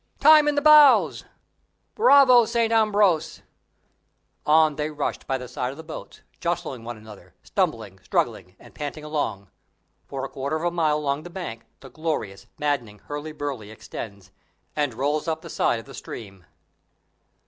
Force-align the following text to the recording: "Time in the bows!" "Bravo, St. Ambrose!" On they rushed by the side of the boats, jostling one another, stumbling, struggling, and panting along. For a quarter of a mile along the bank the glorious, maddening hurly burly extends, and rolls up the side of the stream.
"Time 0.19 0.47
in 0.47 0.55
the 0.55 0.63
bows!" 0.63 1.25
"Bravo, 1.93 2.45
St. 2.45 2.73
Ambrose!" 2.73 3.43
On 4.47 4.75
they 4.75 4.89
rushed 4.89 5.27
by 5.27 5.37
the 5.37 5.47
side 5.47 5.69
of 5.69 5.77
the 5.77 5.83
boats, 5.83 6.21
jostling 6.39 6.83
one 6.83 6.97
another, 6.97 7.35
stumbling, 7.43 7.99
struggling, 7.99 8.55
and 8.57 8.73
panting 8.73 9.03
along. 9.03 9.51
For 10.07 10.25
a 10.25 10.29
quarter 10.29 10.55
of 10.55 10.63
a 10.65 10.71
mile 10.71 10.97
along 10.97 11.21
the 11.21 11.29
bank 11.29 11.65
the 11.81 11.89
glorious, 11.91 12.47
maddening 12.57 12.97
hurly 12.97 13.31
burly 13.31 13.69
extends, 13.69 14.31
and 14.75 14.95
rolls 14.95 15.27
up 15.27 15.43
the 15.43 15.51
side 15.51 15.77
of 15.77 15.85
the 15.85 15.93
stream. 15.93 16.45